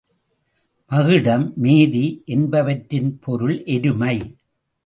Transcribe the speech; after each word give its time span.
மகிடம், 0.91 1.45
மேதி 1.55 2.23
என்பவற்றின் 2.25 3.19
பொருள் 3.19 3.63
எருமை. 3.63 4.17